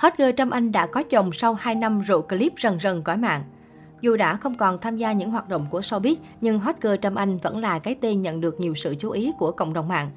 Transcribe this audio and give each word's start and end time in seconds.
Hot 0.00 0.12
girl 0.18 0.30
Trâm 0.36 0.50
Anh 0.50 0.72
đã 0.72 0.86
có 0.86 1.02
chồng 1.02 1.32
sau 1.32 1.54
2 1.54 1.74
năm 1.74 2.00
rượu 2.00 2.22
clip 2.22 2.52
rần 2.62 2.80
rần 2.80 3.02
cõi 3.02 3.16
mạng. 3.16 3.42
Dù 4.00 4.16
đã 4.16 4.36
không 4.36 4.54
còn 4.54 4.78
tham 4.80 4.96
gia 4.96 5.12
những 5.12 5.30
hoạt 5.30 5.48
động 5.48 5.66
của 5.70 5.80
showbiz, 5.80 6.14
nhưng 6.40 6.58
hot 6.60 6.76
girl 6.80 6.94
Trâm 7.02 7.14
Anh 7.14 7.38
vẫn 7.38 7.58
là 7.58 7.78
cái 7.78 7.94
tên 8.00 8.22
nhận 8.22 8.40
được 8.40 8.60
nhiều 8.60 8.74
sự 8.74 8.94
chú 8.98 9.10
ý 9.10 9.32
của 9.38 9.52
cộng 9.52 9.72
đồng 9.72 9.88
mạng. 9.88 10.10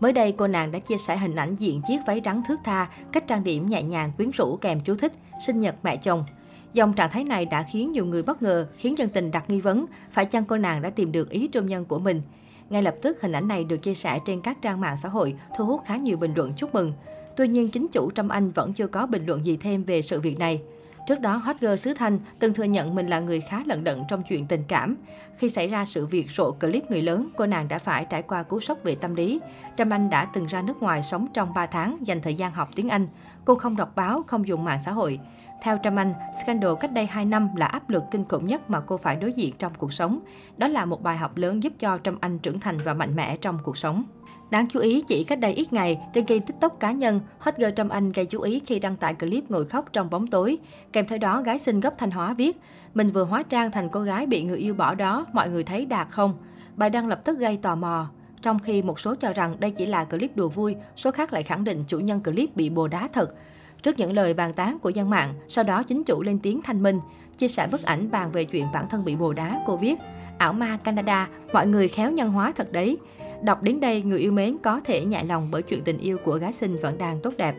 Mới 0.00 0.12
đây, 0.12 0.32
cô 0.32 0.46
nàng 0.46 0.72
đã 0.72 0.78
chia 0.78 0.96
sẻ 0.98 1.16
hình 1.16 1.36
ảnh 1.36 1.54
diện 1.54 1.80
chiếc 1.88 1.98
váy 2.06 2.20
trắng 2.20 2.42
thước 2.48 2.56
tha, 2.64 2.88
cách 3.12 3.26
trang 3.26 3.44
điểm 3.44 3.68
nhẹ 3.68 3.82
nhàng 3.82 4.12
quyến 4.16 4.30
rũ 4.30 4.56
kèm 4.56 4.80
chú 4.80 4.94
thích, 4.94 5.12
sinh 5.46 5.60
nhật 5.60 5.74
mẹ 5.82 5.96
chồng. 5.96 6.24
Dòng 6.72 6.92
trạng 6.92 7.10
thái 7.10 7.24
này 7.24 7.46
đã 7.46 7.62
khiến 7.72 7.92
nhiều 7.92 8.06
người 8.06 8.22
bất 8.22 8.42
ngờ, 8.42 8.66
khiến 8.76 8.98
dân 8.98 9.08
tình 9.08 9.30
đặt 9.30 9.50
nghi 9.50 9.60
vấn, 9.60 9.86
phải 10.12 10.24
chăng 10.24 10.44
cô 10.44 10.56
nàng 10.56 10.82
đã 10.82 10.90
tìm 10.90 11.12
được 11.12 11.30
ý 11.30 11.48
trung 11.48 11.66
nhân 11.66 11.84
của 11.84 11.98
mình. 11.98 12.22
Ngay 12.70 12.82
lập 12.82 12.94
tức, 13.02 13.20
hình 13.20 13.32
ảnh 13.32 13.48
này 13.48 13.64
được 13.64 13.76
chia 13.76 13.94
sẻ 13.94 14.18
trên 14.26 14.40
các 14.40 14.62
trang 14.62 14.80
mạng 14.80 14.96
xã 15.02 15.08
hội, 15.08 15.34
thu 15.56 15.66
hút 15.66 15.80
khá 15.86 15.96
nhiều 15.96 16.16
bình 16.16 16.32
luận 16.34 16.52
chúc 16.56 16.74
mừng. 16.74 16.92
Tuy 17.40 17.48
nhiên, 17.48 17.70
chính 17.70 17.88
chủ 17.92 18.10
Trâm 18.10 18.28
Anh 18.28 18.50
vẫn 18.50 18.72
chưa 18.72 18.86
có 18.86 19.06
bình 19.06 19.26
luận 19.26 19.46
gì 19.46 19.56
thêm 19.56 19.84
về 19.84 20.02
sự 20.02 20.20
việc 20.20 20.38
này. 20.38 20.62
Trước 21.06 21.20
đó, 21.20 21.36
hot 21.36 21.56
girl 21.60 21.76
xứ 21.76 21.94
Thanh 21.94 22.18
từng 22.38 22.54
thừa 22.54 22.64
nhận 22.64 22.94
mình 22.94 23.08
là 23.08 23.20
người 23.20 23.40
khá 23.40 23.62
lận 23.66 23.84
đận 23.84 24.02
trong 24.08 24.22
chuyện 24.28 24.46
tình 24.46 24.62
cảm. 24.68 24.96
Khi 25.36 25.50
xảy 25.50 25.68
ra 25.68 25.84
sự 25.84 26.06
việc 26.06 26.30
rộ 26.30 26.52
clip 26.52 26.90
người 26.90 27.02
lớn, 27.02 27.28
cô 27.36 27.46
nàng 27.46 27.68
đã 27.68 27.78
phải 27.78 28.04
trải 28.04 28.22
qua 28.22 28.42
cú 28.42 28.60
sốc 28.60 28.78
về 28.82 28.94
tâm 28.94 29.14
lý. 29.14 29.40
Trâm 29.76 29.90
Anh 29.90 30.10
đã 30.10 30.24
từng 30.24 30.46
ra 30.46 30.62
nước 30.62 30.82
ngoài 30.82 31.02
sống 31.02 31.26
trong 31.34 31.54
3 31.54 31.66
tháng, 31.66 31.96
dành 32.02 32.20
thời 32.22 32.34
gian 32.34 32.52
học 32.52 32.68
tiếng 32.74 32.88
Anh. 32.88 33.06
Cô 33.44 33.54
không 33.54 33.76
đọc 33.76 33.96
báo, 33.96 34.22
không 34.26 34.48
dùng 34.48 34.64
mạng 34.64 34.80
xã 34.84 34.92
hội. 34.92 35.20
Theo 35.62 35.78
Trâm 35.82 35.98
Anh, 35.98 36.12
scandal 36.44 36.72
cách 36.80 36.92
đây 36.92 37.06
2 37.06 37.24
năm 37.24 37.48
là 37.56 37.66
áp 37.66 37.90
lực 37.90 38.04
kinh 38.10 38.24
khủng 38.28 38.46
nhất 38.46 38.70
mà 38.70 38.80
cô 38.80 38.96
phải 38.96 39.16
đối 39.16 39.32
diện 39.32 39.54
trong 39.58 39.72
cuộc 39.78 39.92
sống. 39.92 40.20
Đó 40.56 40.68
là 40.68 40.84
một 40.84 41.02
bài 41.02 41.16
học 41.16 41.36
lớn 41.36 41.62
giúp 41.62 41.72
cho 41.78 41.98
Trâm 42.04 42.18
Anh 42.20 42.38
trưởng 42.38 42.60
thành 42.60 42.78
và 42.84 42.94
mạnh 42.94 43.16
mẽ 43.16 43.36
trong 43.36 43.58
cuộc 43.62 43.76
sống. 43.76 44.04
Đáng 44.50 44.66
chú 44.68 44.80
ý, 44.80 45.00
chỉ 45.00 45.24
cách 45.24 45.40
đây 45.40 45.54
ít 45.54 45.72
ngày, 45.72 46.00
trên 46.12 46.24
kênh 46.24 46.42
TikTok 46.42 46.80
cá 46.80 46.92
nhân, 46.92 47.20
hot 47.38 47.56
girl 47.56 47.70
Trâm 47.76 47.88
Anh 47.88 48.12
gây 48.12 48.26
chú 48.26 48.40
ý 48.40 48.60
khi 48.66 48.78
đăng 48.78 48.96
tải 48.96 49.14
clip 49.14 49.50
ngồi 49.50 49.64
khóc 49.64 49.84
trong 49.92 50.10
bóng 50.10 50.26
tối. 50.26 50.58
Kèm 50.92 51.06
theo 51.06 51.18
đó, 51.18 51.42
gái 51.42 51.58
xinh 51.58 51.80
gốc 51.80 51.94
Thanh 51.98 52.10
Hóa 52.10 52.34
viết, 52.34 52.60
mình 52.94 53.10
vừa 53.10 53.24
hóa 53.24 53.42
trang 53.42 53.70
thành 53.70 53.88
cô 53.88 54.00
gái 54.00 54.26
bị 54.26 54.42
người 54.42 54.58
yêu 54.58 54.74
bỏ 54.74 54.94
đó, 54.94 55.26
mọi 55.32 55.50
người 55.50 55.64
thấy 55.64 55.86
đạt 55.86 56.08
không? 56.10 56.34
Bài 56.76 56.90
đăng 56.90 57.08
lập 57.08 57.20
tức 57.24 57.38
gây 57.38 57.56
tò 57.56 57.74
mò. 57.74 58.06
Trong 58.42 58.58
khi 58.58 58.82
một 58.82 59.00
số 59.00 59.14
cho 59.14 59.32
rằng 59.32 59.56
đây 59.58 59.70
chỉ 59.70 59.86
là 59.86 60.04
clip 60.04 60.36
đùa 60.36 60.48
vui, 60.48 60.76
số 60.96 61.10
khác 61.10 61.32
lại 61.32 61.42
khẳng 61.42 61.64
định 61.64 61.84
chủ 61.88 61.98
nhân 61.98 62.22
clip 62.22 62.56
bị 62.56 62.70
bồ 62.70 62.88
đá 62.88 63.08
thật. 63.12 63.34
Trước 63.82 63.98
những 63.98 64.12
lời 64.12 64.34
bàn 64.34 64.52
tán 64.52 64.78
của 64.78 64.90
dân 64.90 65.10
mạng, 65.10 65.34
sau 65.48 65.64
đó 65.64 65.82
chính 65.82 66.04
chủ 66.04 66.22
lên 66.22 66.38
tiếng 66.38 66.62
thanh 66.62 66.82
minh, 66.82 67.00
chia 67.38 67.48
sẻ 67.48 67.68
bức 67.70 67.82
ảnh 67.82 68.10
bàn 68.10 68.32
về 68.32 68.44
chuyện 68.44 68.66
bản 68.72 68.84
thân 68.90 69.04
bị 69.04 69.16
bồ 69.16 69.32
đá, 69.32 69.62
cô 69.66 69.76
viết, 69.76 69.98
ảo 70.38 70.52
ma 70.52 70.78
Canada, 70.84 71.28
mọi 71.52 71.66
người 71.66 71.88
khéo 71.88 72.10
nhân 72.10 72.30
hóa 72.30 72.52
thật 72.56 72.72
đấy. 72.72 72.98
Đọc 73.42 73.62
đến 73.62 73.80
đây, 73.80 74.02
người 74.02 74.18
yêu 74.18 74.32
mến 74.32 74.56
có 74.62 74.80
thể 74.84 75.04
nhẹ 75.04 75.24
lòng 75.24 75.48
bởi 75.50 75.62
chuyện 75.62 75.84
tình 75.84 75.98
yêu 75.98 76.18
của 76.24 76.36
gái 76.36 76.52
xinh 76.52 76.76
vẫn 76.76 76.98
đang 76.98 77.20
tốt 77.20 77.34
đẹp. 77.36 77.54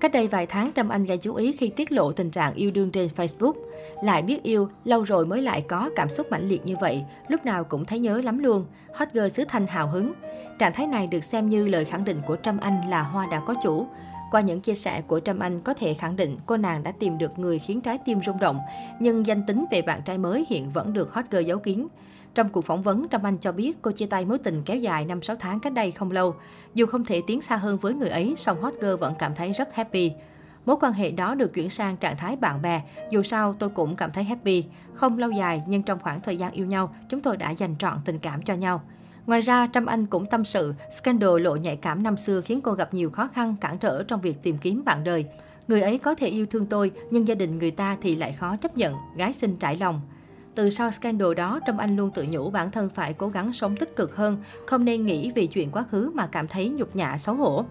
Cách 0.00 0.12
đây 0.12 0.28
vài 0.28 0.46
tháng, 0.46 0.72
Trâm 0.76 0.88
Anh 0.88 1.04
gây 1.04 1.18
chú 1.18 1.34
ý 1.34 1.52
khi 1.52 1.68
tiết 1.68 1.92
lộ 1.92 2.12
tình 2.12 2.30
trạng 2.30 2.54
yêu 2.54 2.70
đương 2.70 2.90
trên 2.90 3.08
Facebook. 3.16 3.52
Lại 4.02 4.22
biết 4.22 4.42
yêu, 4.42 4.68
lâu 4.84 5.02
rồi 5.02 5.26
mới 5.26 5.42
lại 5.42 5.64
có 5.68 5.90
cảm 5.96 6.08
xúc 6.08 6.26
mãnh 6.30 6.48
liệt 6.48 6.66
như 6.66 6.76
vậy, 6.80 7.04
lúc 7.28 7.44
nào 7.44 7.64
cũng 7.64 7.84
thấy 7.84 7.98
nhớ 7.98 8.20
lắm 8.20 8.38
luôn. 8.38 8.66
Hot 8.94 9.08
girl 9.12 9.28
xứ 9.28 9.44
Thanh 9.48 9.66
hào 9.66 9.88
hứng. 9.88 10.12
Trạng 10.58 10.72
thái 10.72 10.86
này 10.86 11.06
được 11.06 11.24
xem 11.24 11.48
như 11.48 11.68
lời 11.68 11.84
khẳng 11.84 12.04
định 12.04 12.20
của 12.26 12.36
Trâm 12.36 12.58
Anh 12.58 12.90
là 12.90 13.02
hoa 13.02 13.26
đã 13.26 13.40
có 13.40 13.54
chủ. 13.62 13.86
Qua 14.30 14.40
những 14.40 14.60
chia 14.60 14.74
sẻ 14.74 15.00
của 15.00 15.20
Trâm 15.20 15.38
Anh 15.38 15.60
có 15.60 15.74
thể 15.74 15.94
khẳng 15.94 16.16
định 16.16 16.36
cô 16.46 16.56
nàng 16.56 16.82
đã 16.82 16.92
tìm 16.92 17.18
được 17.18 17.38
người 17.38 17.58
khiến 17.58 17.80
trái 17.80 17.98
tim 18.04 18.18
rung 18.26 18.38
động, 18.38 18.58
nhưng 19.00 19.26
danh 19.26 19.46
tính 19.46 19.64
về 19.70 19.82
bạn 19.82 20.02
trai 20.04 20.18
mới 20.18 20.44
hiện 20.48 20.70
vẫn 20.70 20.92
được 20.92 21.12
hot 21.12 21.24
girl 21.30 21.44
giấu 21.44 21.58
kín. 21.58 21.86
Trong 22.36 22.48
cuộc 22.48 22.64
phỏng 22.64 22.82
vấn, 22.82 23.06
Trâm 23.10 23.22
Anh 23.22 23.38
cho 23.38 23.52
biết 23.52 23.82
cô 23.82 23.90
chia 23.90 24.06
tay 24.06 24.24
mối 24.24 24.38
tình 24.38 24.62
kéo 24.64 24.76
dài 24.76 25.06
5-6 25.06 25.36
tháng 25.36 25.60
cách 25.60 25.72
đây 25.72 25.90
không 25.90 26.10
lâu. 26.10 26.34
Dù 26.74 26.86
không 26.86 27.04
thể 27.04 27.22
tiến 27.26 27.42
xa 27.42 27.56
hơn 27.56 27.78
với 27.78 27.94
người 27.94 28.08
ấy, 28.08 28.34
song 28.36 28.62
hot 28.62 28.74
girl 28.80 28.94
vẫn 28.94 29.14
cảm 29.18 29.34
thấy 29.34 29.52
rất 29.52 29.74
happy. 29.74 30.12
Mối 30.66 30.76
quan 30.80 30.92
hệ 30.92 31.10
đó 31.10 31.34
được 31.34 31.54
chuyển 31.54 31.70
sang 31.70 31.96
trạng 31.96 32.16
thái 32.16 32.36
bạn 32.36 32.62
bè, 32.62 32.82
dù 33.10 33.22
sao 33.22 33.56
tôi 33.58 33.68
cũng 33.68 33.96
cảm 33.96 34.12
thấy 34.12 34.24
happy. 34.24 34.64
Không 34.94 35.18
lâu 35.18 35.30
dài, 35.30 35.62
nhưng 35.66 35.82
trong 35.82 35.98
khoảng 35.98 36.20
thời 36.20 36.36
gian 36.36 36.52
yêu 36.52 36.66
nhau, 36.66 36.94
chúng 37.08 37.20
tôi 37.20 37.36
đã 37.36 37.50
dành 37.50 37.76
trọn 37.78 37.98
tình 38.04 38.18
cảm 38.18 38.42
cho 38.42 38.54
nhau. 38.54 38.82
Ngoài 39.26 39.40
ra, 39.40 39.68
Trâm 39.74 39.86
Anh 39.86 40.06
cũng 40.06 40.26
tâm 40.26 40.44
sự, 40.44 40.74
scandal 40.90 41.40
lộ 41.40 41.56
nhạy 41.56 41.76
cảm 41.76 42.02
năm 42.02 42.16
xưa 42.16 42.40
khiến 42.40 42.60
cô 42.60 42.72
gặp 42.72 42.94
nhiều 42.94 43.10
khó 43.10 43.28
khăn, 43.34 43.54
cản 43.60 43.78
trở 43.78 44.02
trong 44.02 44.20
việc 44.20 44.42
tìm 44.42 44.58
kiếm 44.58 44.82
bạn 44.84 45.04
đời. 45.04 45.24
Người 45.68 45.82
ấy 45.82 45.98
có 45.98 46.14
thể 46.14 46.26
yêu 46.26 46.46
thương 46.46 46.66
tôi, 46.66 46.90
nhưng 47.10 47.28
gia 47.28 47.34
đình 47.34 47.58
người 47.58 47.70
ta 47.70 47.96
thì 48.02 48.16
lại 48.16 48.32
khó 48.32 48.56
chấp 48.56 48.76
nhận, 48.76 48.94
gái 49.16 49.32
xin 49.32 49.56
trải 49.56 49.76
lòng. 49.76 50.00
Từ 50.56 50.70
sau 50.70 50.90
scandal 50.90 51.34
đó, 51.34 51.60
Trâm 51.66 51.76
Anh 51.76 51.96
luôn 51.96 52.10
tự 52.10 52.26
nhủ 52.30 52.50
bản 52.50 52.70
thân 52.70 52.88
phải 52.88 53.12
cố 53.12 53.28
gắng 53.28 53.52
sống 53.52 53.76
tích 53.76 53.96
cực 53.96 54.16
hơn, 54.16 54.42
không 54.66 54.84
nên 54.84 55.06
nghĩ 55.06 55.30
vì 55.34 55.46
chuyện 55.46 55.70
quá 55.70 55.84
khứ 55.90 56.10
mà 56.14 56.26
cảm 56.26 56.48
thấy 56.48 56.68
nhục 56.68 56.96
nhã 56.96 57.18
xấu 57.18 57.34
hổ. 57.34 57.64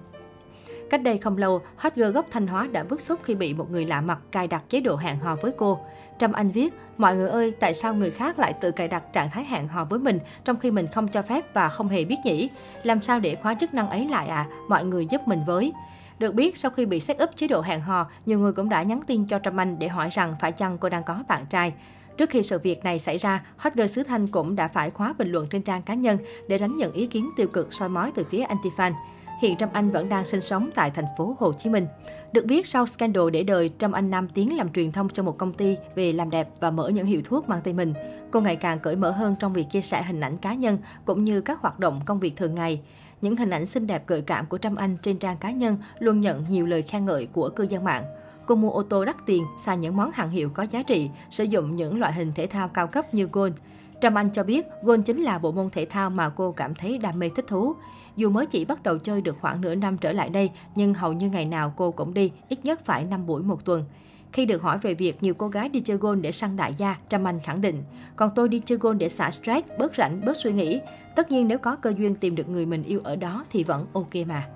Cách 0.89 1.03
đây 1.03 1.17
không 1.17 1.37
lâu, 1.37 1.61
hot 1.75 1.95
girl 1.95 2.11
gốc 2.11 2.25
Thanh 2.31 2.47
Hóa 2.47 2.67
đã 2.67 2.83
bức 2.83 3.01
xúc 3.01 3.19
khi 3.23 3.35
bị 3.35 3.53
một 3.53 3.71
người 3.71 3.85
lạ 3.85 4.01
mặt 4.01 4.19
cài 4.31 4.47
đặt 4.47 4.63
chế 4.69 4.79
độ 4.79 4.95
hẹn 4.95 5.19
hò 5.19 5.35
với 5.35 5.51
cô. 5.57 5.79
Trâm 6.19 6.33
Anh 6.33 6.51
viết, 6.51 6.73
mọi 6.97 7.15
người 7.15 7.29
ơi, 7.29 7.53
tại 7.59 7.73
sao 7.73 7.93
người 7.93 8.11
khác 8.11 8.39
lại 8.39 8.53
tự 8.53 8.71
cài 8.71 8.87
đặt 8.87 9.13
trạng 9.13 9.29
thái 9.29 9.45
hẹn 9.45 9.67
hò 9.67 9.85
với 9.85 9.99
mình 9.99 10.19
trong 10.43 10.59
khi 10.59 10.71
mình 10.71 10.87
không 10.87 11.07
cho 11.07 11.21
phép 11.21 11.53
và 11.53 11.69
không 11.69 11.89
hề 11.89 12.05
biết 12.05 12.17
nhỉ? 12.25 12.49
Làm 12.83 13.01
sao 13.01 13.19
để 13.19 13.35
khóa 13.35 13.53
chức 13.53 13.73
năng 13.73 13.89
ấy 13.89 14.07
lại 14.07 14.27
à? 14.27 14.47
Mọi 14.69 14.85
người 14.85 15.05
giúp 15.05 15.21
mình 15.27 15.39
với. 15.45 15.73
Được 16.19 16.33
biết, 16.33 16.57
sau 16.57 16.71
khi 16.71 16.85
bị 16.85 16.99
set 16.99 17.23
up 17.23 17.29
chế 17.35 17.47
độ 17.47 17.61
hẹn 17.61 17.81
hò, 17.81 18.09
nhiều 18.25 18.39
người 18.39 18.53
cũng 18.53 18.69
đã 18.69 18.83
nhắn 18.83 19.01
tin 19.07 19.25
cho 19.25 19.39
Trâm 19.39 19.59
Anh 19.59 19.79
để 19.79 19.87
hỏi 19.87 20.09
rằng 20.11 20.35
phải 20.39 20.51
chăng 20.51 20.77
cô 20.77 20.89
đang 20.89 21.03
có 21.03 21.23
bạn 21.27 21.45
trai. 21.45 21.73
Trước 22.17 22.29
khi 22.29 22.43
sự 22.43 22.59
việc 22.59 22.83
này 22.83 22.99
xảy 22.99 23.17
ra, 23.17 23.45
hot 23.57 23.73
girl 23.73 23.87
xứ 23.87 24.03
Thanh 24.03 24.27
cũng 24.27 24.55
đã 24.55 24.67
phải 24.67 24.89
khóa 24.89 25.13
bình 25.17 25.31
luận 25.31 25.47
trên 25.49 25.61
trang 25.61 25.81
cá 25.81 25.93
nhân 25.93 26.17
để 26.47 26.57
đánh 26.57 26.77
nhận 26.77 26.93
ý 26.93 27.07
kiến 27.07 27.29
tiêu 27.35 27.47
cực 27.47 27.73
soi 27.73 27.89
mói 27.89 28.11
từ 28.15 28.23
phía 28.23 28.43
anti-fan. 28.43 28.93
Hiện 29.41 29.57
Trâm 29.57 29.69
Anh 29.73 29.91
vẫn 29.91 30.09
đang 30.09 30.25
sinh 30.25 30.41
sống 30.41 30.69
tại 30.75 30.91
thành 30.91 31.05
phố 31.17 31.35
Hồ 31.39 31.53
Chí 31.53 31.69
Minh. 31.69 31.87
Được 32.31 32.45
biết, 32.45 32.67
sau 32.67 32.85
scandal 32.85 33.29
để 33.33 33.43
đời, 33.43 33.71
Trâm 33.77 33.91
Anh 33.91 34.09
Nam 34.09 34.27
tiến 34.33 34.57
làm 34.57 34.69
truyền 34.69 34.91
thông 34.91 35.09
cho 35.09 35.23
một 35.23 35.37
công 35.37 35.53
ty 35.53 35.77
về 35.95 36.11
làm 36.11 36.29
đẹp 36.29 36.49
và 36.59 36.71
mở 36.71 36.89
những 36.89 37.05
hiệu 37.05 37.21
thuốc 37.25 37.49
mang 37.49 37.61
tên 37.63 37.77
mình. 37.77 37.93
Cô 38.31 38.41
ngày 38.41 38.55
càng 38.55 38.79
cởi 38.79 38.95
mở 38.95 39.11
hơn 39.11 39.35
trong 39.39 39.53
việc 39.53 39.65
chia 39.69 39.81
sẻ 39.81 40.03
hình 40.03 40.21
ảnh 40.21 40.37
cá 40.37 40.53
nhân 40.53 40.77
cũng 41.05 41.23
như 41.23 41.41
các 41.41 41.61
hoạt 41.61 41.79
động 41.79 42.01
công 42.05 42.19
việc 42.19 42.35
thường 42.35 42.55
ngày. 42.55 42.81
Những 43.21 43.35
hình 43.35 43.49
ảnh 43.49 43.65
xinh 43.65 43.87
đẹp 43.87 44.07
gợi 44.07 44.21
cảm 44.21 44.45
của 44.45 44.57
Trâm 44.57 44.75
Anh 44.75 44.97
trên 45.01 45.19
trang 45.19 45.37
cá 45.37 45.51
nhân 45.51 45.77
luôn 45.99 46.21
nhận 46.21 46.45
nhiều 46.49 46.65
lời 46.65 46.81
khen 46.81 47.05
ngợi 47.05 47.27
của 47.33 47.49
cư 47.49 47.63
dân 47.63 47.83
mạng. 47.83 48.03
Cô 48.47 48.55
mua 48.55 48.71
ô 48.71 48.83
tô 48.83 49.05
đắt 49.05 49.25
tiền, 49.25 49.45
xài 49.65 49.77
những 49.77 49.97
món 49.97 50.11
hàng 50.11 50.29
hiệu 50.29 50.49
có 50.49 50.63
giá 50.63 50.83
trị, 50.83 51.09
sử 51.29 51.43
dụng 51.43 51.75
những 51.75 51.99
loại 51.99 52.13
hình 52.13 52.31
thể 52.35 52.47
thao 52.47 52.67
cao 52.67 52.87
cấp 52.87 53.13
như 53.13 53.27
golf. 53.31 53.51
Trâm 54.01 54.17
Anh 54.17 54.29
cho 54.29 54.43
biết, 54.43 54.65
golf 54.83 55.01
chính 55.01 55.23
là 55.23 55.39
bộ 55.39 55.51
môn 55.51 55.69
thể 55.69 55.85
thao 55.85 56.09
mà 56.09 56.29
cô 56.29 56.51
cảm 56.51 56.75
thấy 56.75 56.97
đam 56.97 57.19
mê 57.19 57.29
thích 57.35 57.45
thú. 57.47 57.75
Dù 58.15 58.29
mới 58.29 58.45
chỉ 58.45 58.65
bắt 58.65 58.83
đầu 58.83 58.97
chơi 58.97 59.21
được 59.21 59.35
khoảng 59.41 59.61
nửa 59.61 59.75
năm 59.75 59.97
trở 59.97 60.11
lại 60.11 60.29
đây, 60.29 60.51
nhưng 60.75 60.93
hầu 60.93 61.13
như 61.13 61.29
ngày 61.29 61.45
nào 61.45 61.73
cô 61.77 61.91
cũng 61.91 62.13
đi, 62.13 62.31
ít 62.49 62.59
nhất 62.63 62.85
phải 62.85 63.05
5 63.05 63.25
buổi 63.25 63.43
một 63.43 63.65
tuần. 63.65 63.83
Khi 64.33 64.45
được 64.45 64.61
hỏi 64.61 64.77
về 64.77 64.93
việc 64.93 65.23
nhiều 65.23 65.33
cô 65.33 65.47
gái 65.47 65.69
đi 65.69 65.79
chơi 65.79 65.97
golf 65.97 66.21
để 66.21 66.31
săn 66.31 66.55
đại 66.55 66.73
gia, 66.73 66.97
Trâm 67.09 67.27
Anh 67.27 67.39
khẳng 67.39 67.61
định, 67.61 67.83
còn 68.15 68.29
tôi 68.35 68.49
đi 68.49 68.61
chơi 68.65 68.77
golf 68.77 68.97
để 68.97 69.09
xả 69.09 69.31
stress, 69.31 69.67
bớt 69.79 69.95
rảnh, 69.97 70.21
bớt 70.25 70.37
suy 70.37 70.53
nghĩ. 70.53 70.81
Tất 71.15 71.31
nhiên 71.31 71.47
nếu 71.47 71.57
có 71.57 71.75
cơ 71.75 71.93
duyên 71.97 72.15
tìm 72.15 72.35
được 72.35 72.49
người 72.49 72.65
mình 72.65 72.83
yêu 72.83 73.01
ở 73.03 73.15
đó 73.15 73.45
thì 73.51 73.63
vẫn 73.63 73.85
ok 73.93 74.15
mà. 74.27 74.47